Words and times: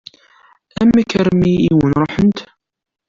Amek 0.81 1.09
armi 1.21 1.51
i 1.69 1.71
wen-ṛuḥent? 1.77 2.39